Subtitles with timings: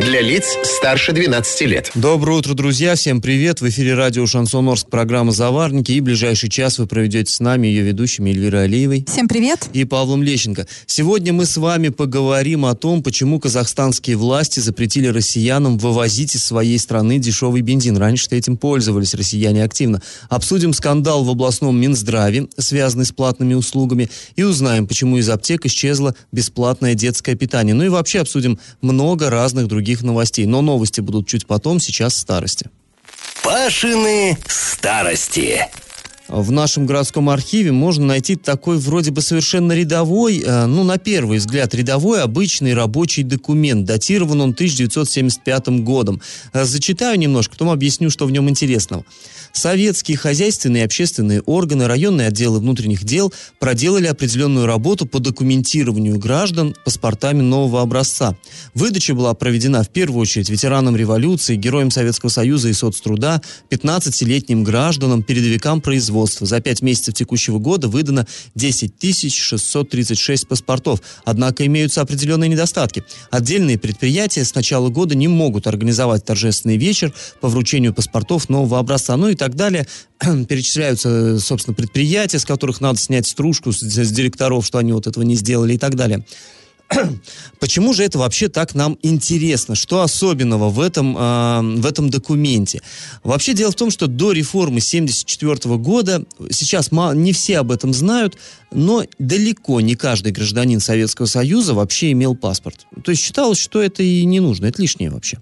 [0.00, 1.90] Для лиц старше 12 лет.
[1.94, 2.94] Доброе утро, друзья.
[2.94, 3.60] Всем привет.
[3.60, 5.92] В эфире радио «Шансон Орск» программа «Заварники».
[5.92, 9.04] И ближайший час вы проведете с нами, ее ведущими Эльвирой Алиевой.
[9.06, 9.68] Всем привет.
[9.74, 10.66] И Павлом Лещенко.
[10.86, 16.78] Сегодня мы с вами поговорим о том, почему казахстанские власти запретили россиянам вывозить из своей
[16.78, 17.98] страны дешевый бензин.
[17.98, 20.00] Раньше этим пользовались россияне активно.
[20.30, 26.14] Обсудим скандал в областном Минздраве, связанный с платными услугами, и узнаем, почему из аптек исчезло
[26.32, 27.74] бесплатное детское питание.
[27.74, 30.46] Ну и вообще обсудим много разных других новостей.
[30.46, 32.70] Но новости будут чуть потом, сейчас старости.
[33.42, 35.68] Пашины старости.
[36.32, 41.38] В нашем городском архиве можно найти такой вроде бы совершенно рядовой, э, ну, на первый
[41.38, 43.84] взгляд, рядовой обычный рабочий документ.
[43.84, 46.22] Датирован он 1975 годом.
[46.52, 49.04] Э, зачитаю немножко, потом объясню, что в нем интересного.
[49.52, 56.76] Советские хозяйственные и общественные органы, районные отделы внутренних дел проделали определенную работу по документированию граждан
[56.84, 58.36] паспортами нового образца.
[58.74, 65.24] Выдача была проведена в первую очередь ветеранам революции, героям Советского Союза и соцтруда, 15-летним гражданам,
[65.24, 66.19] передовикам производства.
[66.26, 71.00] За пять месяцев текущего года выдано 10 636 паспортов.
[71.24, 73.04] Однако имеются определенные недостатки.
[73.30, 79.16] Отдельные предприятия с начала года не могут организовать торжественный вечер по вручению паспортов нового образца.
[79.16, 79.86] Ну и так далее.
[80.48, 85.34] Перечисляются, собственно, предприятия, с которых надо снять стружку с директоров, что они вот этого не
[85.34, 86.24] сделали и так далее.
[87.60, 89.74] Почему же это вообще так нам интересно?
[89.74, 92.82] Что особенного в этом, э, в этом документе?
[93.22, 98.36] Вообще дело в том, что до реформы 1974 года, сейчас не все об этом знают,
[98.72, 102.86] но далеко не каждый гражданин Советского Союза вообще имел паспорт.
[103.04, 105.38] То есть считалось, что это и не нужно, это лишнее вообще.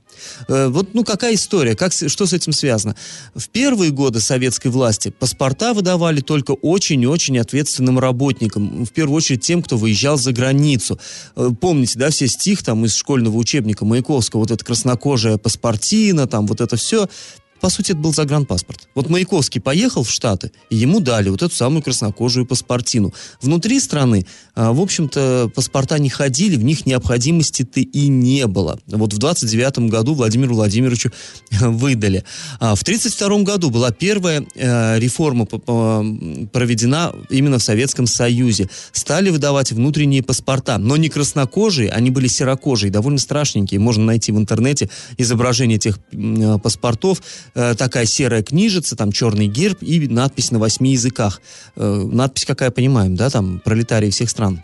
[0.48, 2.96] Э, вот, ну, какая история, как, что с этим связано?
[3.34, 9.62] В первые годы советской власти паспорта выдавали только очень-очень ответственным работникам, в первую очередь тем,
[9.62, 10.98] кто выезжал за границу.
[11.36, 16.46] Э, помните, да, все стих там из школьного учебника Маяковского, вот эта краснокожая паспортина, там
[16.46, 17.08] вот это все
[17.60, 18.88] по сути, это был загранпаспорт.
[18.94, 23.12] Вот Маяковский поехал в Штаты, и ему дали вот эту самую краснокожую паспортину.
[23.40, 28.78] Внутри страны, а, в общем-то, паспорта не ходили, в них необходимости-то и не было.
[28.86, 31.10] Вот в 29 году Владимиру Владимировичу
[31.50, 32.24] выдали.
[32.60, 38.68] А в 32 году была первая э, реформа проведена именно в Советском Союзе.
[38.92, 43.80] Стали выдавать внутренние паспорта, но не краснокожие, они были серокожие, довольно страшненькие.
[43.80, 47.22] Можно найти в интернете изображение этих э, паспортов
[47.54, 51.40] э, такая серая книжица, там черный герб и надпись на восьми языках.
[51.76, 54.62] Э, надпись какая, понимаем, да, там пролетарии всех стран.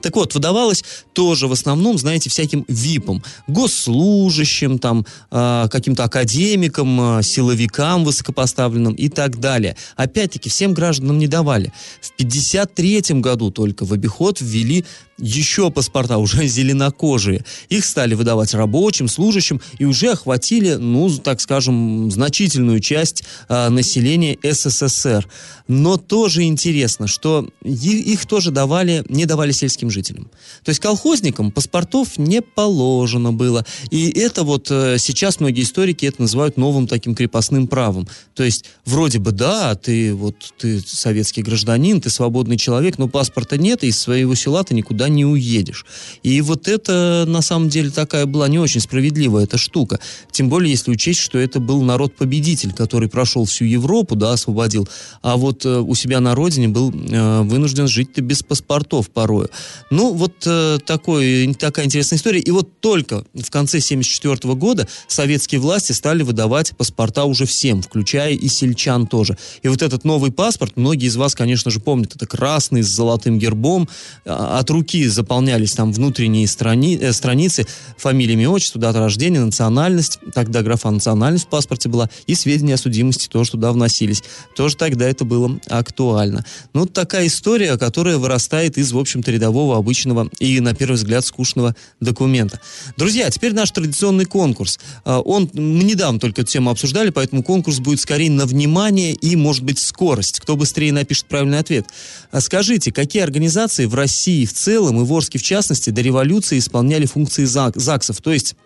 [0.00, 7.22] Так вот, выдавалось тоже в основном, знаете, всяким ВИПам, госслужащим, там, э, каким-то академикам, э,
[7.22, 9.76] силовикам высокопоставленным и так далее.
[9.96, 11.72] Опять-таки, всем гражданам не давали.
[12.00, 14.84] В 1953 году только в обиход ввели
[15.18, 17.44] еще паспорта, уже зеленокожие.
[17.68, 24.38] Их стали выдавать рабочим, служащим и уже охватили, ну, так скажем, значительную часть э, населения
[24.42, 25.28] СССР.
[25.66, 30.30] Но тоже интересно, что их тоже давали, не давали сельским жителям.
[30.64, 33.66] То есть колхозникам паспортов не положено было.
[33.90, 38.08] И это вот э, сейчас многие историки это называют новым таким крепостным правом.
[38.34, 43.58] То есть вроде бы да, ты вот ты советский гражданин, ты свободный человек, но паспорта
[43.58, 45.86] нет, и из своего села ты никуда не уедешь.
[46.22, 50.00] И вот это, на самом деле, такая была не очень справедливая эта штука.
[50.30, 54.88] Тем более, если учесть, что это был народ-победитель, который прошел всю Европу, да, освободил,
[55.22, 59.50] а вот э, у себя на родине был э, вынужден жить-то без паспортов порою.
[59.90, 62.40] Ну, вот э, такой, такая интересная история.
[62.40, 68.32] И вот только в конце 1974 года советские власти стали выдавать паспорта уже всем, включая
[68.32, 69.36] и сельчан тоже.
[69.62, 73.38] И вот этот новый паспорт, многие из вас, конечно же, помнят, это красный с золотым
[73.38, 73.88] гербом,
[74.24, 80.18] а, от руки заполнялись там внутренние страни, э, страницы, фамилия, имя, отчество, дата рождения, национальность,
[80.34, 84.22] тогда графа национальность в паспорте была, и сведения о судимости тоже туда вносились.
[84.56, 86.44] Тоже тогда это было актуально.
[86.72, 91.74] Ну, такая история, которая вырастает из, в общем-то, рядового, обычного и, на первый взгляд, скучного
[92.00, 92.60] документа.
[92.96, 94.78] Друзья, теперь наш традиционный конкурс.
[95.04, 99.36] А, он, мы недавно только эту тему обсуждали, поэтому конкурс будет скорее на внимание и,
[99.36, 100.40] может быть, скорость.
[100.40, 101.86] Кто быстрее напишет правильный ответ.
[102.30, 106.58] А скажите, какие организации в России в целом и в Орске в частности до революции
[106.58, 108.56] исполняли функции ЗАГСов, то есть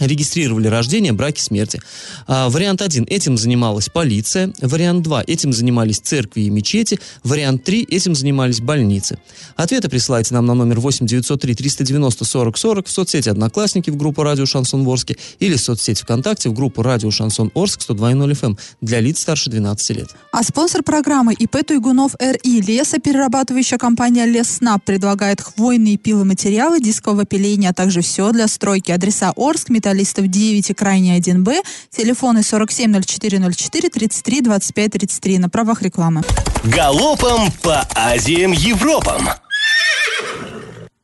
[0.00, 1.80] регистрировали рождение, браки, смерти.
[2.26, 3.06] А, вариант 1.
[3.08, 4.52] Этим занималась полиция.
[4.60, 5.24] Вариант 2.
[5.26, 6.98] Этим занимались церкви и мечети.
[7.22, 7.86] Вариант 3.
[7.90, 9.18] Этим занимались больницы.
[9.56, 14.22] Ответы присылайте нам на номер 8 903 390 40 40 в соцсети «Одноклассники» в группу
[14.22, 19.00] «Радио Шансон Орске» или в соцсети ВКонтакте в группу «Радио Шансон Орск» 102.0 FM для
[19.00, 20.08] лиц старше 12 лет.
[20.32, 27.74] А спонсор программы ИП Туйгунов РИ лесоперерабатывающая компания Леснаб предлагает хвойные пиломатериалы дискового пиления, а
[27.74, 28.90] также все для стройки.
[28.90, 36.22] Адреса Орск, Металлистов 9 и крайне 1Б, телефоны 470404 33 25 33 на правах рекламы.
[36.62, 39.28] Галопом по Азиям Европам!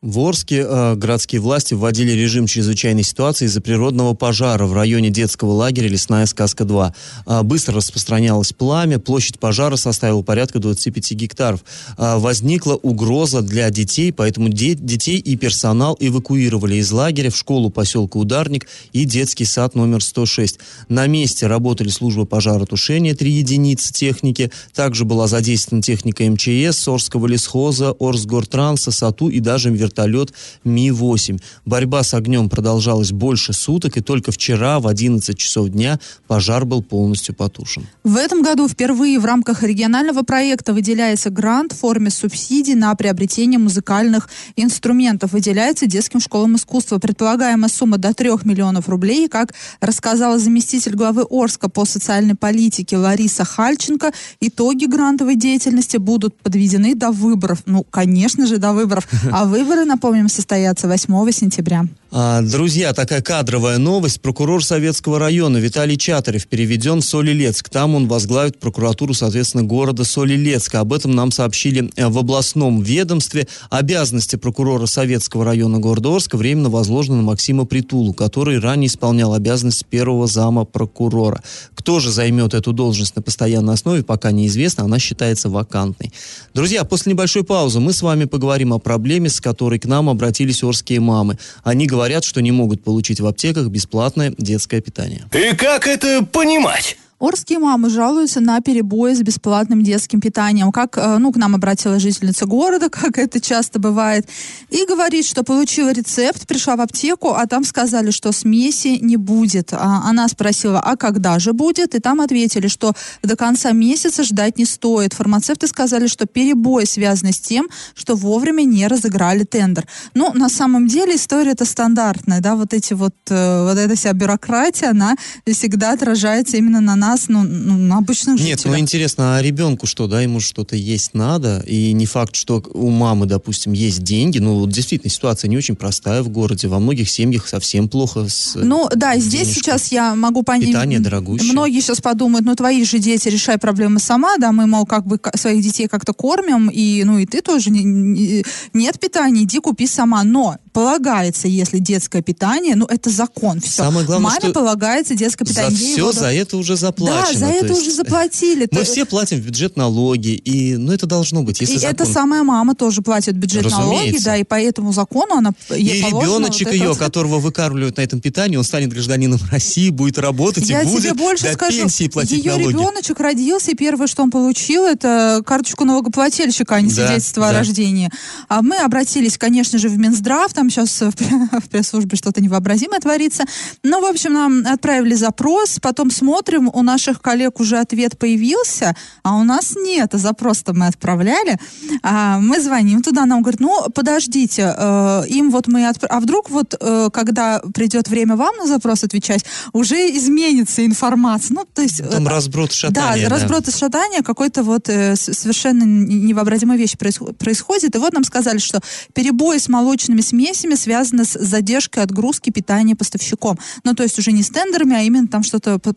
[0.02, 5.52] В Орске э, городские власти вводили режим чрезвычайной ситуации из-за природного пожара в районе детского
[5.52, 6.92] лагеря «Лесная сказка-2».
[7.26, 11.64] Э, быстро распространялось пламя, площадь пожара составила порядка 25 гектаров.
[11.96, 17.70] Э, возникла угроза для детей, поэтому де- детей и персонал эвакуировали из лагеря в школу
[17.70, 20.58] поселка Ударник и детский сад номер 106.
[20.90, 24.52] На месте работали службы пожаротушения, три единицы техники.
[24.74, 30.32] Также была задействована техника МЧС, Орского лесхоза, Орсгортранса, САТУ и даже вертолет
[30.64, 31.40] Ми-8.
[31.64, 36.82] Борьба с огнем продолжалась больше суток, и только вчера в 11 часов дня пожар был
[36.82, 37.86] полностью потушен.
[38.04, 43.58] В этом году впервые в рамках регионального проекта выделяется грант в форме субсидий на приобретение
[43.58, 45.32] музыкальных инструментов.
[45.32, 46.98] Выделяется детским школам искусства.
[46.98, 49.28] Предполагаемая сумма до 3 миллионов рублей.
[49.28, 56.94] Как рассказала заместитель главы Орска по социальной политике Лариса Хальченко, итоги грантовой деятельности будут подведены
[56.94, 57.62] до выборов.
[57.66, 59.06] Ну, конечно же, до выборов.
[59.36, 61.84] А выборы, напомним, состоятся 8 сентября.
[62.18, 64.22] А, друзья, такая кадровая новость.
[64.22, 67.68] Прокурор Советского района Виталий Чатарев переведен в Солилецк.
[67.68, 70.80] Там он возглавит прокуратуру, соответственно, города Солилецка.
[70.80, 73.46] Об этом нам сообщили э, в областном ведомстве.
[73.68, 79.84] Обязанности прокурора Советского района города Орска временно возложены на Максима Притулу, который ранее исполнял обязанность
[79.84, 81.42] первого зама прокурора.
[81.74, 84.84] Кто же займет эту должность на постоянной основе, пока неизвестно.
[84.84, 86.10] Она считается вакантной.
[86.54, 90.64] Друзья, после небольшой паузы мы с вами поговорим о проблеме, с которой к нам обратились
[90.64, 91.36] орские мамы.
[91.62, 95.24] Они говорят, что не могут получить в аптеках бесплатное детское питание.
[95.32, 96.96] И как это понимать?
[97.18, 100.70] Орские мамы жалуются на перебои с бесплатным детским питанием.
[100.70, 104.28] Как, э, ну, к нам обратилась жительница города, как это часто бывает,
[104.68, 109.72] и говорит, что получила рецепт, пришла в аптеку, а там сказали, что смеси не будет.
[109.72, 111.94] А она спросила, а когда же будет?
[111.94, 112.92] И там ответили, что
[113.22, 115.14] до конца месяца ждать не стоит.
[115.14, 119.86] Фармацевты сказали, что перебои связаны с тем, что вовремя не разыграли тендер.
[120.12, 124.12] Ну, на самом деле история это стандартная, да, вот эти вот, э, вот эта вся
[124.12, 125.16] бюрократия, она
[125.46, 128.74] всегда отражается именно на нас, ну, ну, на обычных Нет, жителях.
[128.74, 132.90] ну интересно, а ребенку что, да, ему что-то есть надо, и не факт, что у
[132.90, 137.08] мамы, допустим, есть деньги, ну вот действительно ситуация не очень простая в городе, во многих
[137.08, 138.54] семьях совсем плохо с...
[138.56, 139.54] Ну да, здесь денежкой.
[139.54, 140.68] сейчас я могу понять.
[140.68, 141.52] Питание дорогущее.
[141.52, 145.20] Многие сейчас подумают, ну твои же дети, решай проблемы сама, да, мы, мол, как бы
[145.36, 149.86] своих детей как-то кормим, и, ну и ты тоже не- не- нет питания, иди купи
[149.86, 150.24] сама.
[150.24, 153.70] Но полагается, если детское питание, ну это закон, все.
[153.84, 155.78] Самое главное, Маме что полагается детское За питание.
[155.80, 157.40] Ей все за это уже заплачено.
[157.40, 158.68] Да, за то это есть уже заплатили.
[158.70, 161.94] Мы все платим в бюджет налоги, и, ну, это должно быть, если и закон.
[161.94, 164.24] эта самая мама тоже платит бюджет налоги, Разумеется.
[164.24, 166.98] да, и по этому закону она ей И ребеночек вот ее, вот.
[166.98, 171.14] которого выкармливают на этом питании, он станет гражданином России, будет работать Я и будет тебе
[171.14, 172.68] больше до скажу, пенсии платить ее налоги.
[172.72, 177.52] ребеночек родился, и первое, что он получил, это карточку налогоплательщика, а не Да, свидетельство о
[177.52, 177.58] да.
[177.58, 178.10] рождении.
[178.48, 183.44] А мы обратились, конечно же, в Минздрав, там сейчас в, пресс-службе что-то невообразимое творится.
[183.82, 189.36] Ну, в общем, нам отправили запрос, потом смотрим, у наших коллег уже ответ появился, а
[189.36, 191.58] у нас нет, а запрос-то мы отправляли.
[192.02, 195.80] А мы звоним туда, нам говорят, ну, подождите, э, им вот мы...
[195.82, 201.54] отпра- А вдруг вот, э, когда придет время вам на запрос отвечать, уже изменится информация.
[201.56, 201.98] Ну, то есть...
[202.10, 203.28] Там э, разброд шатания.
[203.28, 207.94] да, разброд и шатание, какой-то вот э, совершенно невообразимая вещь происход- происходит.
[207.96, 208.80] И вот нам сказали, что
[209.12, 213.58] перебои с молочными смесями связаны с задержкой отгрузки питания поставщиком.
[213.84, 215.92] Ну, то есть уже не с тендерами, а именно там что-то по-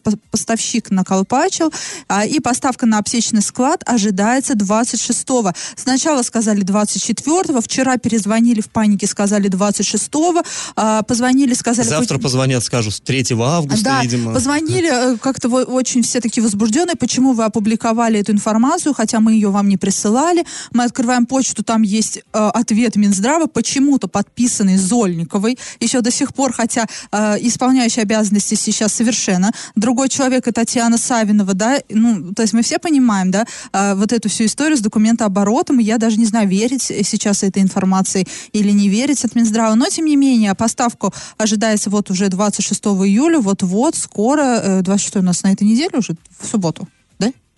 [0.80, 1.72] поставщик наколпачил.
[2.08, 5.54] А, и поставка на аптечный склад ожидается 26-го.
[5.76, 10.44] Сначала сказали 24-го, вчера перезвонили в панике, сказали 26-го,
[10.76, 11.88] а, позвонили, сказали...
[11.88, 14.34] Завтра «Пусть- позвонят, скажут 3 августа, да, видимо.
[14.34, 19.50] позвонили, э, как-то очень все такие возбужденные, почему вы опубликовали эту информацию, хотя мы ее
[19.50, 20.46] вам не присылали.
[20.74, 26.54] Мы открываем почту, там есть э, ответ Минздрава, почему-то подписанный Зольниковой, еще до сих пор,
[26.54, 32.54] хотя э, исполняющий обязанности сейчас совершенно другой человек, и Татьяна Савинова, да, ну, то есть
[32.54, 36.48] мы все понимаем, да, а, вот эту всю историю с документооборотом, я даже не знаю,
[36.48, 41.90] верить сейчас этой информации или не верить от Минздрава, но тем не менее, поставку ожидается
[41.90, 46.88] вот уже 26 июля, вот-вот, скоро, 26 у нас на этой неделе уже, в субботу.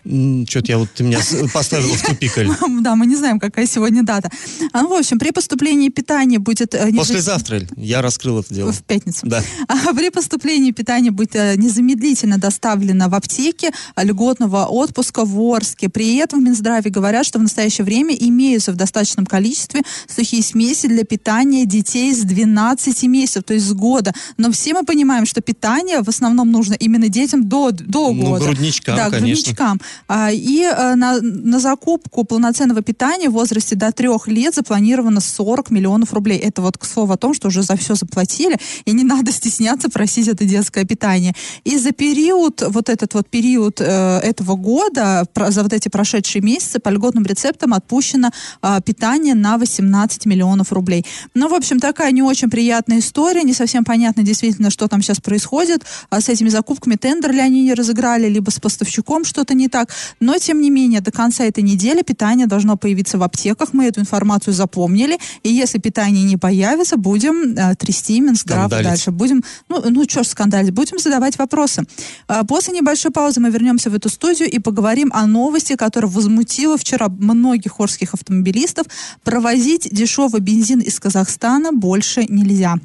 [0.04, 1.20] Что-то я вот ты меня
[1.52, 2.32] поставила в тупик.
[2.82, 4.30] Да, мы не знаем, какая сегодня дата.
[4.72, 6.74] А, ну, в общем, при поступлении питания будет...
[6.74, 8.72] Э, Послезавтра я раскрыл это дело.
[8.72, 9.20] В пятницу.
[9.26, 9.42] Да.
[9.68, 15.88] А при поступлении питания будет э, незамедлительно доставлено в аптеке льготного отпуска в Орске.
[15.88, 20.86] При этом в Минздраве говорят, что в настоящее время имеются в достаточном количестве сухие смеси
[20.88, 24.12] для питания детей с 12 месяцев, то есть с года.
[24.36, 28.44] Но все мы понимаем, что питание в основном нужно именно детям до, до ну, года.
[28.44, 29.52] Ну, грудничкам, да, конечно.
[29.52, 29.80] грудничкам.
[30.08, 35.70] А, и э, на, на закупку полноценного питания в возрасте до трех лет запланировано 40
[35.70, 36.38] миллионов рублей.
[36.38, 39.88] Это вот к слову о том, что уже за все заплатили, и не надо стесняться
[39.88, 41.34] просить это детское питание.
[41.64, 46.78] И за период, вот этот вот период э, этого года, за вот эти прошедшие месяцы,
[46.78, 48.30] по льготным рецептам отпущено
[48.62, 51.04] э, питание на 18 миллионов рублей.
[51.34, 55.20] Ну, в общем, такая не очень приятная история, не совсем понятно действительно, что там сейчас
[55.20, 55.84] происходит.
[56.10, 59.81] А с этими закупками тендер ли они не разыграли, либо с поставщиком что-то не так
[59.82, 59.94] так.
[60.20, 63.72] Но, тем не менее, до конца этой недели питание должно появиться в аптеках.
[63.72, 65.18] Мы эту информацию запомнили.
[65.42, 69.10] И если питание не появится, будем э, трясти Минздрав дальше.
[69.10, 71.84] Будем, ну, ну что ж скандалить, будем задавать вопросы.
[72.28, 76.76] А после небольшой паузы мы вернемся в эту студию и поговорим о новости, которая возмутила
[76.76, 78.86] вчера многих хорских автомобилистов.
[79.24, 82.78] Провозить дешевый бензин из Казахстана больше нельзя.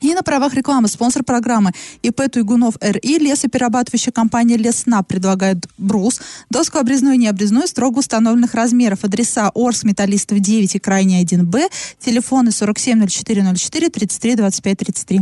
[0.00, 6.78] И на правах рекламы спонсор программы ИП Туйгунов РИ лесоперерабатывающая компания Лесна предлагает брус, доску
[6.78, 9.04] обрезную и необрезную строго установленных размеров.
[9.04, 15.20] Адреса Орск, Металлистов 9 и Крайний 1Б, телефоны 470404 33 25 33.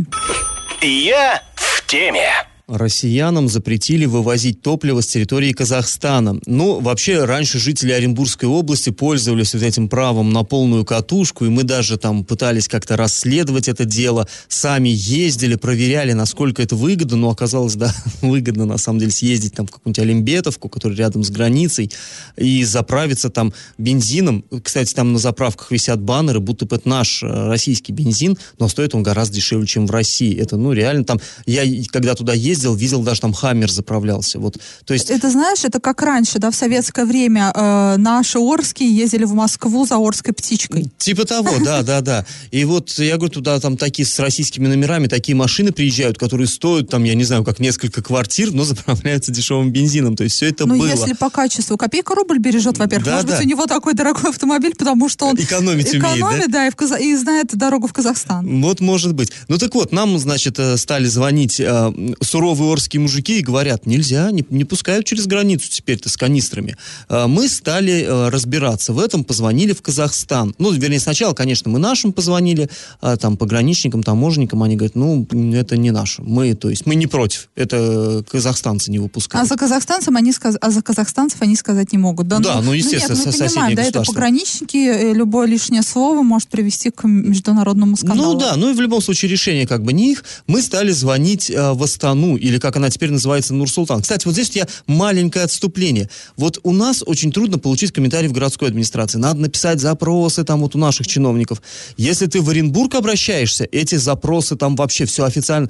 [0.81, 2.29] Я в теме
[2.69, 6.39] россиянам запретили вывозить топливо с территории Казахстана.
[6.45, 11.63] Ну, вообще, раньше жители Оренбургской области пользовались вот этим правом на полную катушку, и мы
[11.63, 17.75] даже там пытались как-то расследовать это дело, сами ездили, проверяли, насколько это выгодно, но оказалось,
[17.75, 21.91] да, выгодно на самом деле съездить там в какую-нибудь Олимбетовку, которая рядом с границей,
[22.37, 24.45] и заправиться там бензином.
[24.63, 28.95] Кстати, там на заправках висят баннеры, будто бы это наш э, российский бензин, но стоит
[28.95, 30.37] он гораздо дешевле, чем в России.
[30.37, 34.39] Это, ну, реально там, я когда туда ездил, ездил, видел, даже там Хаммер заправлялся.
[34.39, 35.09] Вот, то есть...
[35.09, 39.85] Это знаешь, это как раньше, да, в советское время э, наши Орские ездили в Москву
[39.85, 40.91] за Орской птичкой.
[40.97, 42.25] Типа того, да, да, да.
[42.51, 46.89] И вот я говорю, туда там такие с российскими номерами, такие машины приезжают, которые стоят
[46.89, 50.15] там, я не знаю, как несколько квартир, но заправляются дешевым бензином.
[50.15, 50.87] То есть все это ну, было.
[50.87, 51.77] Ну, если по качеству.
[51.77, 53.05] Копейка рубль бережет, во-первых.
[53.05, 53.37] Да, Может да.
[53.37, 56.69] быть, у него такой дорогой автомобиль, потому что он экономить, экономит, умеет, да, да и,
[56.71, 56.95] в Каза...
[56.95, 58.61] и знает дорогу в Казахстан.
[58.61, 59.31] Вот может быть.
[59.47, 63.85] Ну так вот, нам, значит, э, стали звонить э, суровые суровые орские мужики и говорят,
[63.85, 66.77] нельзя, не, не пускают через границу теперь-то с канистрами.
[67.07, 70.55] А, мы стали а, разбираться в этом, позвонили в Казахстан.
[70.57, 72.69] Ну, вернее, сначала, конечно, мы нашим позвонили,
[73.01, 76.23] а, там, пограничникам, таможенникам, они говорят, ну, это не наше.
[76.23, 77.49] Мы, то есть, мы не против.
[77.55, 79.45] Это казахстанцы не выпускают.
[79.45, 80.57] А за казахстанцев они, сказ...
[80.59, 82.39] а за казахстанцев они сказать не могут, да?
[82.39, 86.23] Да, ну, ну естественно, ну, нет, мы понимаем, да, это пограничники, э, любое лишнее слово
[86.23, 88.33] может привести к международному скандалу.
[88.33, 90.23] Ну да, ну и в любом случае решение как бы не их.
[90.47, 94.01] Мы стали звонить э, в Астану или как она теперь называется Нур-Султан.
[94.01, 96.09] Кстати, вот здесь тебя маленькое отступление.
[96.37, 99.17] Вот у нас очень трудно получить комментарий в городской администрации.
[99.17, 101.61] Надо написать запросы там вот у наших чиновников.
[101.97, 105.69] Если ты в Оренбург обращаешься, эти запросы там вообще все официально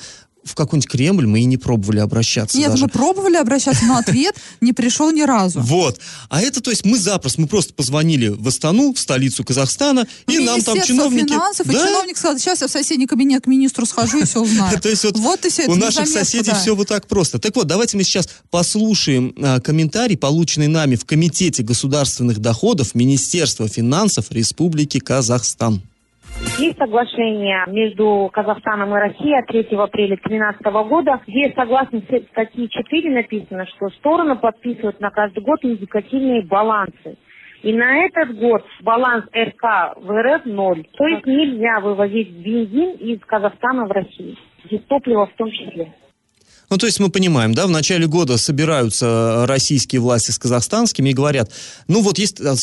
[0.50, 2.58] в какой-нибудь Кремль мы и не пробовали обращаться.
[2.58, 2.84] Нет, даже.
[2.84, 5.60] мы пробовали обращаться, но ответ не пришел ни разу.
[5.62, 6.00] Вот.
[6.30, 10.40] А это, то есть, мы запросто, мы просто позвонили в Астану, в столицу Казахстана, и
[10.40, 11.28] нам там чиновники...
[11.28, 14.80] финансов, и чиновник сказал, сейчас я в соседний кабинет к министру схожу и все узнаю.
[14.82, 15.18] То есть, вот
[15.68, 17.40] у наших соседей все вот так просто.
[17.40, 23.68] Так вот, давайте мы сейчас послушаем а, комментарий, полученный нами в Комитете государственных доходов Министерства
[23.68, 25.82] финансов Республики Казахстан.
[26.60, 33.12] Есть соглашение между Казахстаном и Россией от 3 апреля 2013 года, где согласно статьи 4
[33.12, 37.18] написано, что стороны подписывают на каждый год индикативные балансы.
[37.62, 40.86] И на этот год баланс РК в РФ ноль.
[40.98, 44.36] То есть нельзя вывозить бензин из Казахстана в Россию.
[44.66, 45.94] Здесь топливо в том числе.
[46.70, 51.14] Ну, то есть мы понимаем, да, в начале года собираются российские власти с казахстанскими и
[51.14, 51.52] говорят,
[51.88, 52.56] ну, вот есть, э,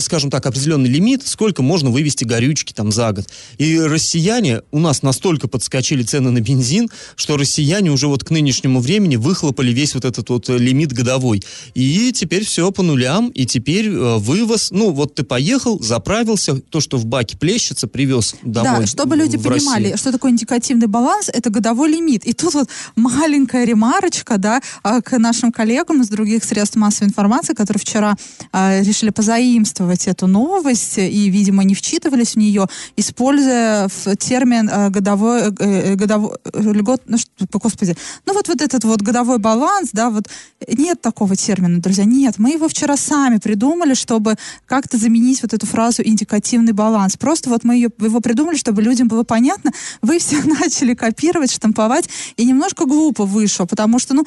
[0.00, 3.26] скажем так, определенный лимит, сколько можно вывести горючки там за год.
[3.58, 8.80] И россияне, у нас настолько подскочили цены на бензин, что россияне уже вот к нынешнему
[8.80, 11.42] времени выхлопали весь вот этот вот лимит годовой.
[11.74, 16.80] И теперь все по нулям, и теперь э, вывоз, ну, вот ты поехал, заправился, то,
[16.80, 18.80] что в баке плещется, привез домой.
[18.80, 19.98] Да, чтобы люди понимали, Россию.
[19.98, 22.24] что такое индикативный баланс, это годовой лимит.
[22.24, 27.08] И тут вот маленький маленькая ремарочка, да, а, к нашим коллегам из других средств массовой
[27.08, 28.14] информации, которые вчера
[28.52, 32.66] а, решили позаимствовать эту новость и, видимо, не вчитывались в нее,
[32.96, 33.88] используя
[34.18, 39.02] термин а, годовой, э, э, годовой, льгот, ну, что, господи, ну вот, вот этот вот
[39.02, 40.28] годовой баланс, да, вот
[40.68, 45.66] нет такого термина, друзья, нет, мы его вчера сами придумали, чтобы как-то заменить вот эту
[45.66, 47.16] фразу индикативный баланс.
[47.16, 52.08] Просто вот мы ее, его придумали, чтобы людям было понятно, вы все начали копировать, штамповать,
[52.36, 54.26] и немножко глупо вышло, потому что, ну,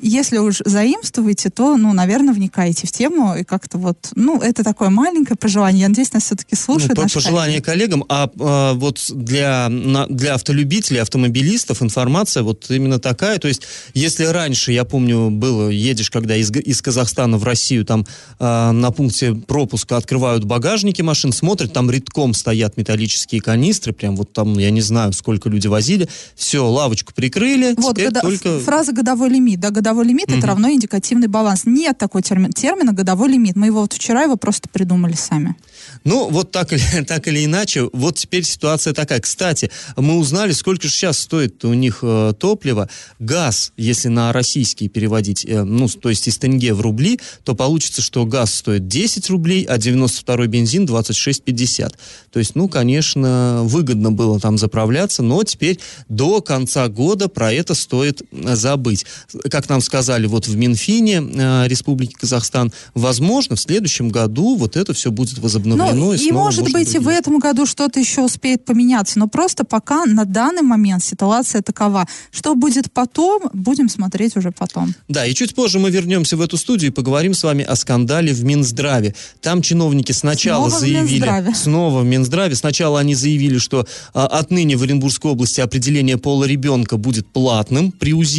[0.00, 4.90] если уж заимствуете, то, ну, наверное, вникаете в тему, и как-то вот, ну, это такое
[4.90, 5.82] маленькое пожелание.
[5.82, 6.96] Я надеюсь, нас все-таки слушают.
[6.96, 13.38] Ну, пожелание коллегам, а, а вот для, на, для автолюбителей, автомобилистов информация вот именно такая,
[13.38, 13.62] то есть,
[13.94, 18.06] если раньше, я помню, было, едешь, когда из, из Казахстана в Россию, там
[18.38, 24.32] а, на пункте пропуска открывают багажники машин, смотрят, там редком стоят металлические канистры, прям вот
[24.32, 28.49] там, я не знаю, сколько люди возили, все, лавочку прикрыли, вот, года, только...
[28.58, 30.38] Фраза «годовой лимит», да, годовой лимит угу.
[30.38, 31.62] это равно индикативный баланс.
[31.64, 33.56] Нет такой термин, термина «годовой лимит».
[33.56, 35.56] Мы его вот вчера его просто придумали сами.
[36.04, 39.20] Ну, вот так или, так или иначе, вот теперь ситуация такая.
[39.20, 42.88] Кстати, мы узнали, сколько же сейчас стоит у них э, топливо.
[43.18, 48.02] Газ, если на российский переводить, э, ну, то есть из тенге в рубли, то получится,
[48.02, 51.94] что газ стоит 10 рублей, а 92-й бензин 26,50.
[52.32, 55.78] То есть, ну, конечно, выгодно было там заправляться, но теперь
[56.08, 59.06] до конца года про это стоит забыть.
[59.50, 64.92] Как нам сказали вот в Минфине э, Республики Казахстан, возможно, в следующем году вот это
[64.92, 65.92] все будет возобновлено.
[65.92, 69.64] Ну, и, и может быть, и в этом году что-то еще успеет поменяться, но просто
[69.64, 72.06] пока на данный момент ситуация такова.
[72.30, 74.94] Что будет потом, будем смотреть уже потом.
[75.08, 78.32] Да, и чуть позже мы вернемся в эту студию и поговорим с вами о скандале
[78.32, 79.14] в Минздраве.
[79.40, 81.00] Там чиновники сначала снова заявили...
[81.00, 81.54] В Минздраве.
[81.54, 82.54] Снова в Минздраве.
[82.54, 88.12] Сначала они заявили, что а, отныне в Оренбургской области определение пола ребенка будет платным при
[88.12, 88.29] УЗИ,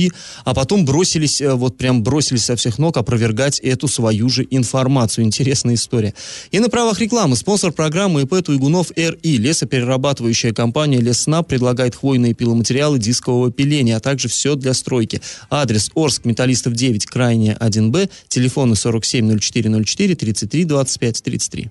[0.45, 5.25] а потом бросились, а, вот прям бросились со всех ног опровергать эту свою же информацию.
[5.25, 6.13] Интересная история.
[6.51, 9.37] И на правах рекламы спонсор программы ИП Туйгунов РИ.
[9.37, 15.21] Лесоперерабатывающая компания Леснаб предлагает хвойные пиломатериалы дискового пиления, а также все для стройки.
[15.49, 21.69] Адрес Орск, Металлистов 9, крайне 1Б, телефоны 470404 33 25 33.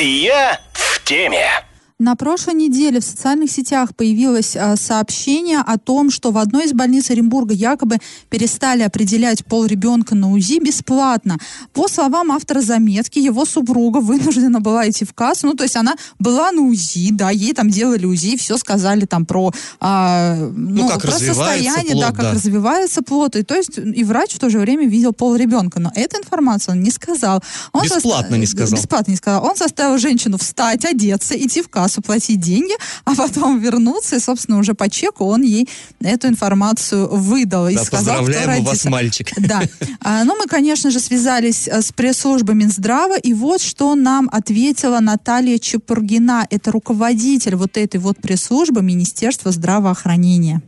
[0.00, 1.63] Я в теме.
[2.00, 6.72] На прошлой неделе в социальных сетях появилось э, сообщение о том, что в одной из
[6.72, 7.98] больниц Оренбурга якобы
[8.30, 11.38] перестали определять пол ребенка на УЗИ бесплатно.
[11.72, 15.46] По словам автора заметки, его супруга вынуждена была идти в кассу.
[15.46, 19.24] Ну, то есть она была на УЗИ, да, ей там делали УЗИ, все сказали там
[19.24, 22.32] про, а, ну, ну, как про состояние, плод, да, как да.
[22.32, 23.36] развивается плод.
[23.36, 25.78] И то есть и врач в то же время видел пол ребенка.
[25.78, 27.40] Но эту информацию он не сказал.
[27.72, 28.38] Он бесплатно состав...
[28.38, 28.78] не сказал.
[28.80, 29.44] Бесплатно не сказал.
[29.44, 34.58] Он заставил женщину встать, одеться, идти в кассу, платить деньги, а потом вернуться, и, собственно,
[34.58, 35.68] уже по чеку он ей
[36.02, 37.68] эту информацию выдал.
[37.68, 39.28] И да, сказал, поздравляем кто вас, мальчик.
[39.38, 39.62] Да.
[40.00, 45.00] А, ну, мы, конечно же, связались э, с пресс-службой Минздрава, и вот что нам ответила
[45.00, 46.46] Наталья Чепургина.
[46.50, 50.62] Это руководитель вот этой вот пресс-службы Министерства здравоохранения.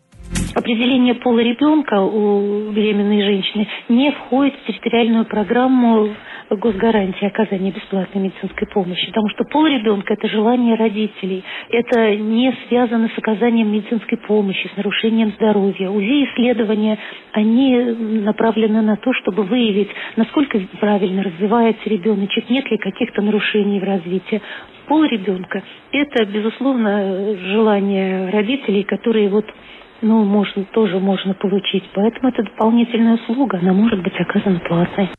[0.54, 6.14] Определение пола ребенка у беременной женщины не входит в территориальную программу
[6.50, 13.08] госгарантии оказания бесплатной медицинской помощи, потому что пол ребенка– это желание родителей, это не связано
[13.14, 15.90] с оказанием медицинской помощи, с нарушением здоровья.
[15.90, 16.98] УЗИ-исследования,
[17.32, 17.74] они
[18.22, 24.40] направлены на то, чтобы выявить, насколько правильно развивается ребеночек, нет ли каких-то нарушений в развитии.
[24.86, 29.46] Пол ребенка– это, безусловно, желание родителей, которые вот
[30.02, 31.84] ну, можно, тоже можно получить.
[31.94, 35.10] Поэтому это дополнительная услуга, она может быть оказана платной.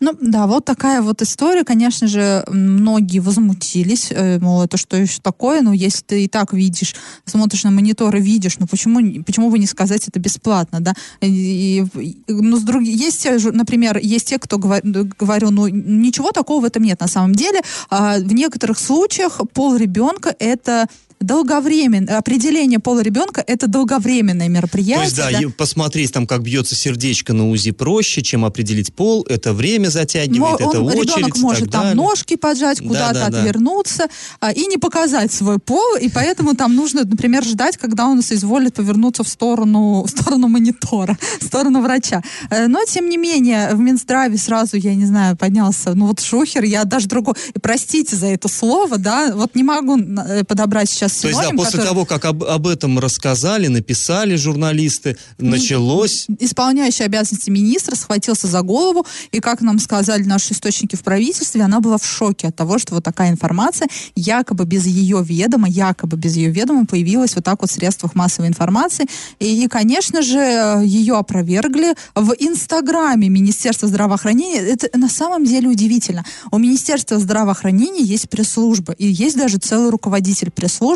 [0.00, 1.64] Ну да, вот такая вот история.
[1.64, 5.60] Конечно же, многие возмутились, э, мол, это что еще такое?
[5.60, 9.58] Ну, если ты и так видишь, смотришь на монитор и видишь, ну почему, почему бы
[9.58, 10.94] не сказать это бесплатно, да?
[11.20, 12.82] И, и, ну, с друг...
[12.82, 14.82] есть, например, есть те, кто говор...
[14.84, 17.60] говорю, ну ничего такого в этом нет на самом деле.
[17.90, 20.86] А в некоторых случаях пол ребенка это
[21.20, 24.96] долговременное, определение пола ребенка это долговременное мероприятие.
[24.96, 25.54] То есть, да, да?
[25.56, 30.68] посмотреть там, как бьется сердечко на УЗИ проще, чем определить пол, это время затягивает, он,
[30.68, 31.16] это очередь.
[31.16, 34.08] Ребенок может там ножки поджать, куда-то да, да, отвернуться
[34.40, 34.50] да.
[34.50, 39.24] и не показать свой пол, и поэтому там нужно, например, ждать, когда он соизволит повернуться
[39.24, 42.22] в сторону, в сторону монитора, в сторону врача.
[42.50, 46.64] Э, но, тем не менее, в Минздраве сразу, я не знаю, поднялся, ну вот шухер,
[46.64, 51.22] я даже другой, простите за это слово, да, вот не могу э, подобрать сейчас сейчас
[51.22, 56.26] То есть, да, после который- того, как об, об этом рассказали, написали журналисты, началось...
[56.38, 61.80] Исполняющий обязанности министра схватился за голову, и, как нам сказали наши источники в правительстве, она
[61.80, 66.36] была в шоке от того, что вот такая информация якобы без ее ведома, якобы без
[66.36, 69.06] ее ведома появилась вот так вот в средствах массовой информации.
[69.38, 70.38] И, и, конечно же,
[70.84, 74.60] ее опровергли в Инстаграме Министерства здравоохранения.
[74.60, 76.24] Это на самом деле удивительно.
[76.50, 80.88] У Министерства здравоохранения есть пресс-служба, и есть даже целый руководитель пресс-службы,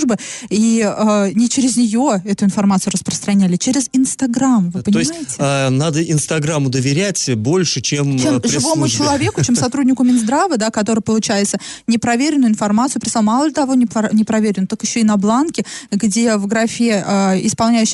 [0.48, 5.14] и э, не через нее эту информацию распространяли, через Инстаграм, вы То понимаете?
[5.18, 10.70] есть э, надо Инстаграму доверять больше, чем, э, чем живому человеку, чем сотруднику Минздрава, да,
[10.70, 13.22] который, получается, непроверенную информацию прислал.
[13.22, 17.40] Мало того, непро- непроверенную, так еще и на бланке, где в графе э,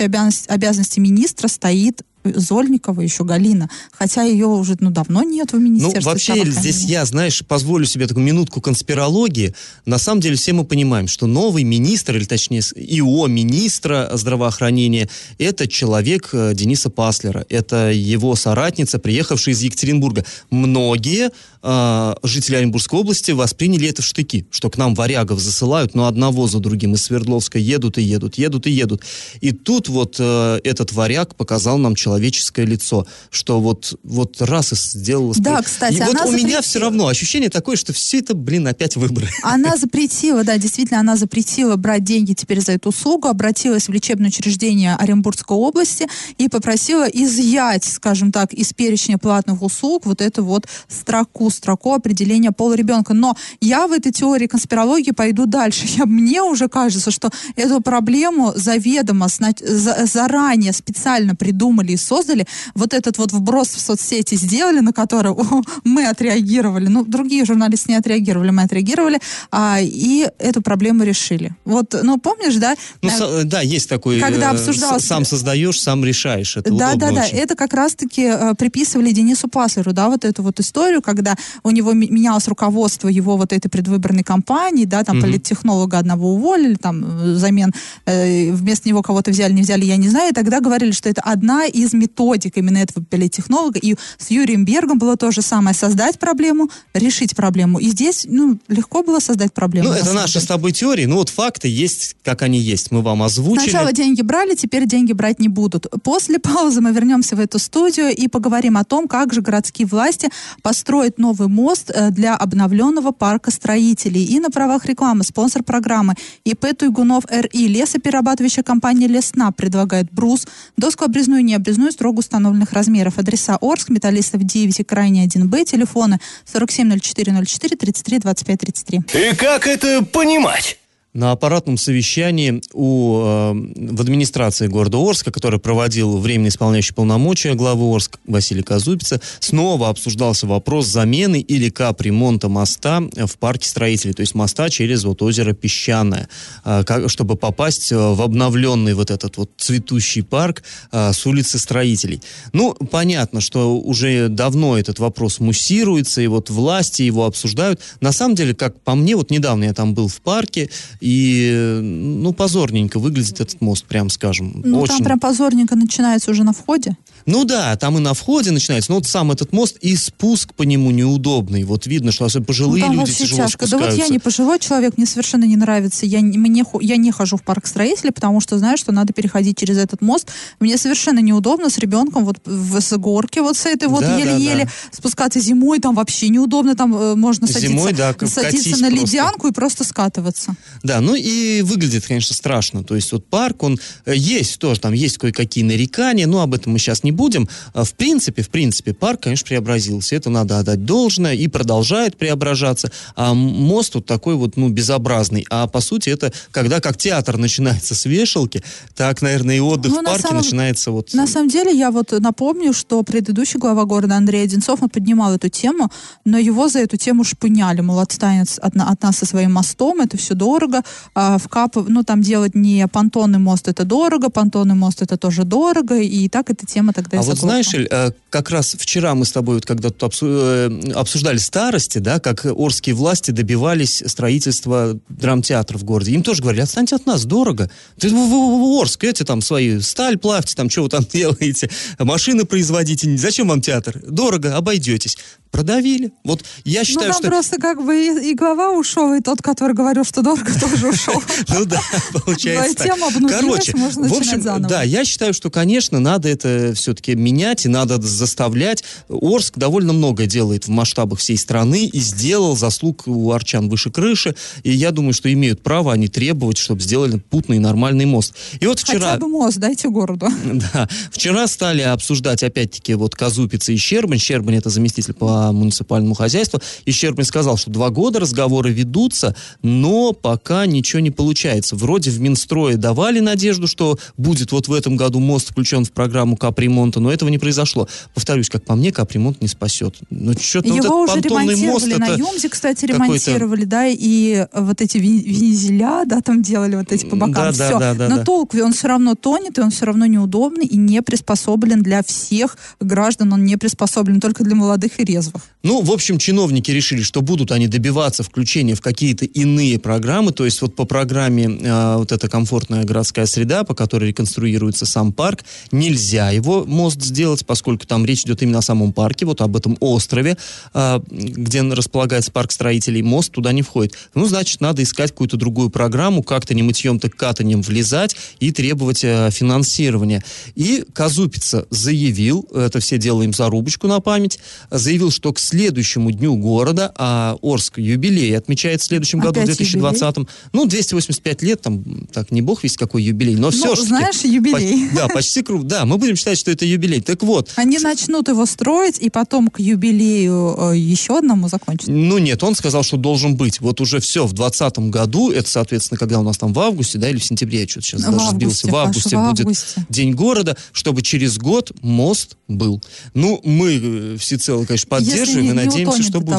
[0.05, 5.61] обязанности, обязанности министра стоит Зольникова еще Галина, хотя ее уже ну, давно нет в Ну,
[5.61, 6.73] Министерстве вообще, здравоохранения.
[6.73, 9.55] здесь я, знаешь, позволю себе такую минутку конспирологии.
[9.87, 15.67] На самом деле все мы понимаем, что новый министр, или точнее ИО министра здравоохранения, это
[15.69, 17.47] человек э, Дениса Паслера.
[17.49, 20.25] Это его соратница, приехавшая из Екатеринбурга.
[20.51, 21.31] Многие
[21.63, 26.47] э, жители Оренбургской области восприняли это в штыки, что к нам варягов засылают, но одного
[26.49, 29.03] за другим из Свердловска едут и едут, едут и едут.
[29.41, 34.77] И тут вот э, этот варяг показал нам человеческое лицо, что вот, вот раз и
[34.77, 35.35] сделал...
[35.37, 38.67] Да, кстати, И вот она у меня все равно ощущение такое, что все это, блин,
[38.67, 39.29] опять выборы.
[39.43, 44.29] Она запретила, да, действительно, она запретила брать деньги теперь за эту услугу, обратилась в лечебное
[44.29, 46.07] учреждение Оренбургской области
[46.39, 52.53] и попросила изъять, скажем так, из перечня платных услуг вот эту вот строку, строку определения
[52.53, 53.13] пола ребенка.
[53.13, 55.87] Но я в этой теории конспирологии пойду дальше.
[55.99, 62.47] Я, мне уже кажется, что эту проблему заведомо, заранее специально придумали и создали.
[62.75, 65.35] Вот этот вот вброс в соцсети сделали, на который
[65.85, 66.89] мы отреагировали.
[66.89, 69.19] Ну, другие журналисты не отреагировали, мы отреагировали.
[69.51, 71.55] а, и эту проблему решили.
[71.65, 72.75] Вот, ну, помнишь, да?
[73.03, 74.21] Ну, э, да, есть такой...
[74.21, 76.57] Когда э, обсуждалось- с- Сам создаешь, сам решаешь.
[76.57, 77.23] Это да, да, да.
[77.25, 77.39] очень.
[77.39, 81.93] Это как раз-таки э, приписывали Денису Паслеру, да, вот эту вот историю, когда у него
[81.93, 85.27] менялось руководство его вот этой предвыборной кампании, да, там Мгм.
[85.27, 87.73] политтехнолога одного уволили, там э, замен
[88.07, 90.31] э, вместо него кого-то взяли, не взяли, я не знаю.
[90.31, 93.79] И тогда говорили, что это одна из методик именно этого политтехнолога.
[93.79, 97.79] И с Юрием Бергом было то же самое: создать проблему, решить проблему.
[97.79, 99.89] И здесь, ну, легко было создать проблему.
[99.89, 102.91] Ну, это наши с тобой теории, ну вот факты есть, как они есть.
[102.91, 103.71] Мы вам озвучили.
[103.71, 105.87] Сначала деньги брали, теперь деньги брать не будут.
[106.03, 110.29] После паузы мы вернемся в эту студию и поговорим о том, как же городские власти
[110.63, 114.25] построят новый мост э, для обновленного парка строителей.
[114.25, 120.47] И на правах рекламы спонсор программы ИП Туйгунов РИ лесоперерабатывающая компания Лесна предлагает брус,
[120.77, 123.19] доску обрезную и необрезную строго установленных размеров.
[123.19, 126.19] Адреса Орск, Металлистов 9 и Крайний 1Б, телефоны
[126.53, 129.03] 470404 33 25 33.
[129.15, 130.78] И как это понимать?
[131.15, 133.53] На аппаратном совещании у, э,
[133.95, 140.47] в администрации города Орска, который проводил временно исполняющий полномочия главы Орска Василий Казупица, снова обсуждался
[140.47, 146.29] вопрос замены или капремонта моста в парке строителей, то есть моста через вот озеро Песчаное,
[146.67, 151.59] э, как- чтобы попасть э, в обновленный вот этот вот цветущий парк э, с улицы
[151.59, 152.21] строителей.
[152.53, 157.81] Ну, понятно, что уже давно этот вопрос муссируется, и вот власти его обсуждают.
[158.03, 160.69] На самом деле, как по мне, вот недавно я там был в парке,
[161.01, 164.63] и, ну, позорненько выглядит этот мост, прям скажем.
[164.65, 164.97] Ну, Очень.
[164.97, 166.97] там прям позорненько начинается уже на входе.
[167.31, 170.63] Ну да, там и на входе начинается, но вот сам этот мост и спуск по
[170.63, 171.63] нему неудобный.
[171.65, 173.69] Вот видно, что особенно пожилые Ну, люди тяжело тяжко.
[173.69, 174.13] Да вот я спускаются.
[174.15, 176.07] не пожилой человек, мне совершенно не нравится.
[176.07, 179.59] Я, не- мне, я не хожу в парк строителей, потому что знаю, что надо переходить
[179.59, 180.29] через этот мост.
[180.59, 184.19] Мне совершенно неудобно с ребенком вот в, с горки вот с этой вот Да, да,
[184.19, 184.71] еле-еле да.
[184.91, 185.81] спускаться зимой.
[185.81, 189.07] Там вообще неудобно, там э, можно садиться, Зимой, да, садиться на просто.
[189.07, 190.57] ледянку и просто скатываться.
[190.83, 192.85] Да, ну и выглядит, конечно, страшно.
[192.85, 196.73] То есть вот парк, он э, есть тоже, там есть кое-какие нарекания, но об этом
[196.73, 197.49] мы сейчас не будем.
[197.75, 200.17] А, В принципе, в принципе, парк, конечно, преобразился.
[200.17, 202.91] Это надо отдать должное и продолжает преображаться.
[203.17, 205.45] А мост вот такой вот, ну, безобразный.
[205.51, 208.63] А по сути это, когда как театр начинается с вешалки,
[208.97, 211.15] так, наверное, и отдых Ну, в на парке самом- начинается вот...
[211.15, 215.49] На самом деле, я вот напомню, что предыдущий глава города Андрей Одинцов, он поднимал эту
[215.49, 215.91] тему,
[216.25, 220.01] но его за эту тему шпыняли, мол, отстань от, от на- нас со своим мостом,
[220.01, 220.83] это все дорого,
[221.15, 225.45] а в Кап, ну, там делать не понтонный мост, это дорого, понтонный мост, это тоже
[225.45, 229.15] дорого, и так эта тема тогда и А вот знаешь, Эль, э, как раз вчера
[229.15, 234.99] мы с тобой вот когда тут э, обсуждали старости, да, как орские власти добивались строительства
[235.09, 236.13] драмтеатра в городе.
[236.13, 237.71] Им тоже говорили, отстаньте от нас, дорого.
[237.99, 241.71] Ты в, в- в Орск, эти там свои сталь плавьте, там что вы там делаете,
[241.99, 244.01] машины производите, зачем вам театр?
[244.07, 245.17] Дорого, обойдетесь.
[245.51, 246.13] Продавили.
[246.25, 247.31] Вот я считаю, ну, там что...
[247.31, 251.23] просто как бы и, глава ушел, и тот, который говорил, что дорого, тоже ушел.
[251.49, 251.81] Ну да,
[252.25, 252.85] получается.
[252.85, 258.01] Тема можно в общем, да, я считаю, что, конечно, надо это все-таки менять и надо
[258.01, 258.85] заставлять.
[259.09, 264.35] Орск довольно многое делает в масштабах всей страны и сделал заслуг у арчан выше крыши.
[264.63, 268.35] И я думаю, что имеют право они требовать, чтобы сделали путный нормальный мост.
[268.61, 269.13] И вот вчера...
[269.13, 270.29] Хотя бы мост дайте городу.
[270.45, 274.19] Да, вчера стали обсуждать опять-таки вот Казупица и Щербань.
[274.19, 276.61] Щербань это заместитель по муниципальному хозяйству.
[276.85, 281.77] И Щербань сказал, что два года разговоры ведутся, но пока ничего не получается.
[281.77, 286.37] Вроде в Минстрое давали надежду, что будет вот в этом году мост включен в программу
[286.37, 287.89] капремонта, но этого не произошло.
[288.15, 289.97] Повторюсь, как по мне, капремонт не спасет.
[290.11, 294.99] Ну, что-то Его вот уже ремонтировали, мост, на Юмзе, кстати, ремонтировали, да, и вот эти
[294.99, 297.79] вензеля, да, там делали вот эти по бокам, Да, все.
[297.79, 298.25] да, да, Но да.
[298.25, 302.57] толк, он все равно тонет, и он все равно неудобный и не приспособлен для всех
[302.81, 305.28] граждан, он не приспособлен только для молодых и резвых.
[305.65, 310.45] Ну, в общем, чиновники решили, что будут они добиваться включения в какие-то иные программы, то
[310.45, 315.45] есть вот по программе э, вот эта комфортная городская среда, по которой реконструируется сам парк,
[315.73, 319.77] нельзя его мост сделать, поскольку там речь идет именно о самом парке, вот об этом
[319.81, 320.37] острове,
[320.75, 323.95] э, где располагается парк строителей, мост туда не входит.
[324.15, 329.03] Ну, значит, надо искать какую-то другую программу, как-то не мытьем, так катанием влезать и требовать
[329.03, 330.25] э, финансирования.
[330.55, 334.39] И Казупица заявил, это все делаем зарубочку на память,
[334.71, 339.61] заявил, что к следующему дню города, а Орск юбилей отмечает в следующем году, в Опять
[339.61, 344.21] 2020-м, ну, 285 лет, там, так, не бог весь какой юбилей, но все ну, знаешь,
[344.23, 344.89] юбилей.
[344.91, 345.67] По- да, почти круг.
[345.67, 347.01] Да, мы будем считать, что это юбилей.
[347.01, 351.89] Так вот, Они начнут его строить, и потом к юбилею э, еще одному закончат.
[351.89, 353.61] Ну нет, он сказал, что должен быть.
[353.61, 357.11] Вот уже все в 2020 году, это, соответственно, когда у нас там в августе, да,
[357.11, 359.41] или в сентябре, я что-то сейчас В даже августе, сбился, в Паша, августе в будет
[359.41, 359.87] августе.
[359.89, 362.81] День города, чтобы через год мост был.
[363.15, 366.39] Ну, мы э, всецело, конечно, поддерживаем не- и не надеемся, утонет что будет.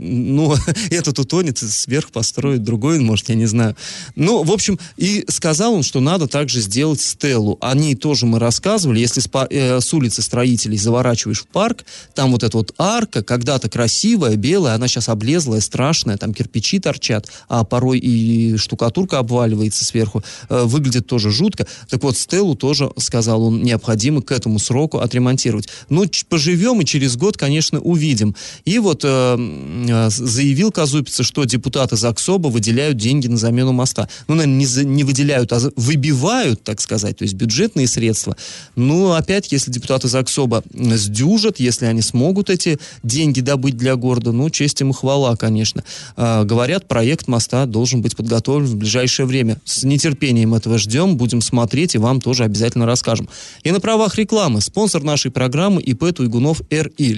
[0.00, 0.54] Ну,
[0.90, 3.76] этот утонет, сверх построит другой, может, я не знаю.
[4.14, 7.58] Ну, в общем, и сказал он, что надо также сделать стелу.
[7.60, 9.00] О ней тоже мы рассказывали.
[9.00, 13.68] Если с, э, с улицы строителей заворачиваешь в парк, там вот эта вот арка, когда-то
[13.68, 20.22] красивая, белая, она сейчас облезлая, страшная, там кирпичи торчат, а порой и штукатурка обваливается сверху.
[20.48, 21.66] Э, выглядит тоже жутко.
[21.88, 25.68] Так вот, стелу тоже, сказал он, необходимо к этому сроку отремонтировать.
[25.88, 27.97] Ну, поживем и через год, конечно, увидим.
[28.64, 29.36] И вот э,
[29.88, 34.08] э, заявил Казупица, что депутаты ЗАГСОБа выделяют деньги на замену моста.
[34.28, 38.36] Ну, наверное, не, за- не выделяют, а выбивают, так сказать, то есть бюджетные средства.
[38.76, 44.50] Ну, опять, если депутаты ЗАГСОБа сдюжат, если они смогут эти деньги добыть для города, ну,
[44.50, 45.84] честь им и хвала, конечно.
[46.16, 49.58] А, говорят, проект моста должен быть подготовлен в ближайшее время.
[49.64, 53.28] С нетерпением этого ждем, будем смотреть и вам тоже обязательно расскажем.
[53.64, 57.14] И на правах рекламы спонсор нашей программы ИП Туйгунов РИ.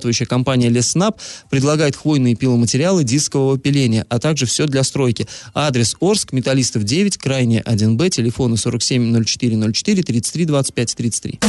[0.00, 1.18] Лесоперерабатывающая компания Леснаб
[1.50, 5.26] предлагает хвойные пиломатериалы дискового пиления, а также все для стройки.
[5.54, 11.40] Адрес Орск, Металлистов 9, крайне 1Б, телефоны 47 04 04 33 25 33.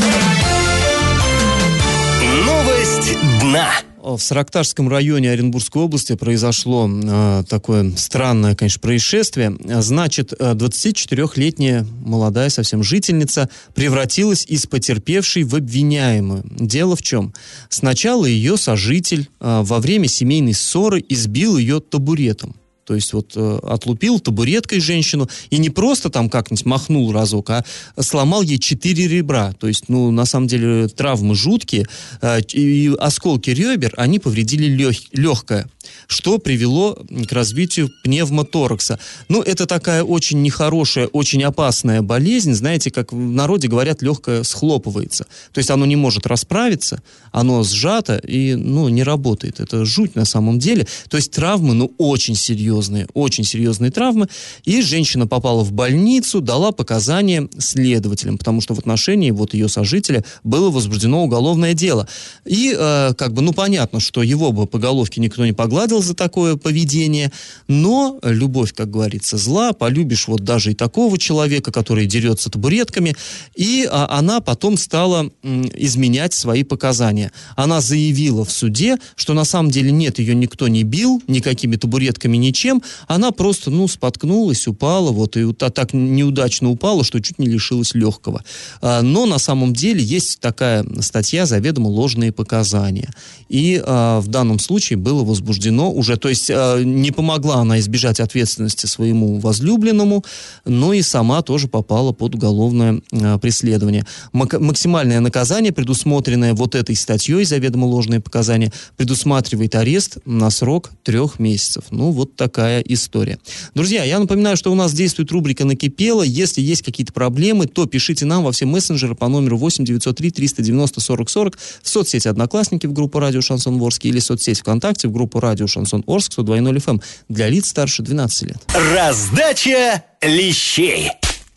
[2.46, 3.72] Новость дна.
[4.04, 9.56] В Саракташском районе Оренбургской области произошло э, такое странное, конечно, происшествие.
[9.64, 16.44] Значит, э, 24-летняя молодая совсем жительница превратилась из потерпевшей в обвиняемую.
[16.50, 17.32] Дело в чем?
[17.70, 22.56] Сначала ее сожитель э, во время семейной ссоры избил ее табуретом.
[22.92, 27.64] То есть вот э, отлупил табуреткой женщину и не просто там как-нибудь махнул разок, а
[27.98, 29.54] сломал ей четыре ребра.
[29.54, 31.88] То есть, ну, на самом деле, травмы жуткие.
[32.22, 35.70] Э, и осколки ребер, они повредили лег- легкое,
[36.08, 36.98] что привело
[37.30, 39.00] к развитию пневмоторакса.
[39.30, 42.54] Ну, это такая очень нехорошая, очень опасная болезнь.
[42.54, 45.28] Знаете, как в народе говорят, легкое схлопывается.
[45.54, 47.02] То есть оно не может расправиться,
[47.32, 49.62] оно сжато и, ну, не работает.
[49.62, 50.86] Это жуть на самом деле.
[51.10, 52.81] То есть травмы, ну, очень серьезные,
[53.14, 54.28] очень серьезные травмы.
[54.64, 60.24] И женщина попала в больницу, дала показания следователям, потому что в отношении вот ее сожителя
[60.44, 62.08] было возбуждено уголовное дело.
[62.46, 66.14] И, э, как бы, ну, понятно, что его бы по головке никто не погладил за
[66.14, 67.32] такое поведение,
[67.68, 73.16] но любовь, как говорится, зла, полюбишь вот даже и такого человека, который дерется табуретками,
[73.56, 77.32] и а, она потом стала м, изменять свои показания.
[77.56, 82.38] Она заявила в суде, что на самом деле нет, ее никто не бил, никакими табуретками,
[82.38, 82.71] ничем,
[83.08, 87.48] она просто, ну, споткнулась, упала, вот, и вот, а так неудачно упала, что чуть не
[87.48, 88.44] лишилась легкого.
[88.82, 93.10] А, но на самом деле есть такая статья «Заведомо ложные показания».
[93.50, 98.20] И а, в данном случае было возбуждено уже, то есть э, не помогла она избежать
[98.20, 100.24] ответственности своему возлюбленному,
[100.66, 104.06] но и сама тоже попала под уголовное э, преследование.
[104.32, 111.40] Мак- максимальное наказание, предусмотренное вот этой статьей «Заведомо ложные показания», предусматривает арест на срок трех
[111.40, 111.86] месяцев.
[111.92, 113.40] Ну, вот такая история.
[113.74, 116.22] Друзья, я напоминаю, что у нас действует рубрика «Накипело».
[116.22, 121.00] Если есть какие-то проблемы, то пишите нам во все мессенджеры по номеру 8 903 390
[121.00, 125.40] 40 40 в соцсети «Одноклассники» в группу «Радио Шансон Орск» или соцсеть ВКонтакте в группу
[125.40, 128.58] «Радио Шансон Орск» 102.0 FM для лиц старше 12 лет.
[128.94, 131.10] Раздача лещей.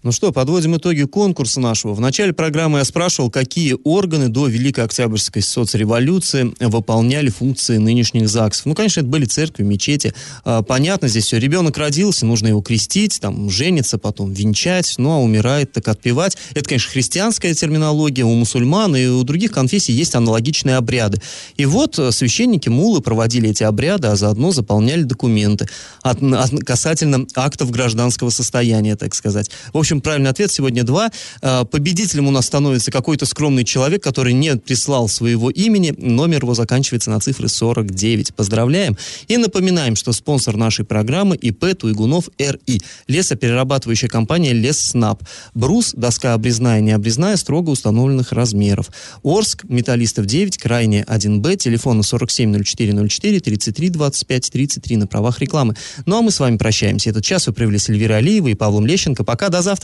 [0.05, 1.95] Ну что, подводим итоги конкурса нашего.
[1.95, 8.67] В начале программы я спрашивал, какие органы до Великой Октябрьской соцреволюции выполняли функции нынешних ЗАГСов.
[8.67, 10.13] Ну, конечно, это были церкви, мечети.
[10.45, 11.39] А, понятно здесь все.
[11.39, 16.37] Ребенок родился, нужно его крестить, там, жениться, потом венчать, ну, а умирает, так отпевать.
[16.51, 18.25] Это, конечно, христианская терминология.
[18.25, 21.23] У мусульман и у других конфессий есть аналогичные обряды.
[21.57, 25.67] И вот э, священники, мулы проводили эти обряды, а заодно заполняли документы
[26.03, 29.51] от, от, касательно актов гражданского состояния, так сказать.
[29.73, 31.11] В общем, правильный ответ сегодня два.
[31.43, 35.95] А, Победителем у нас становится какой-то скромный человек, который не прислал своего имени.
[35.97, 38.35] Номер его заканчивается на цифры 49.
[38.35, 38.97] Поздравляем.
[39.29, 42.81] И напоминаем, что спонсор нашей программы ИП Туйгунов РИ.
[43.09, 45.23] Лесоперерабатывающая компания Лесснаб.
[45.55, 48.91] Брус, доска обрезная, не обрезная, строго установленных размеров.
[49.23, 55.75] Орск, Металлистов 9, крайне 1Б, телефона 470404 33 25 33 на правах рекламы.
[56.07, 57.11] Ну а мы с вами прощаемся.
[57.11, 59.25] Этот час вы провели с Эльвирой Алиевой и Павлом Лещенко.
[59.25, 59.84] Пока, до завтра.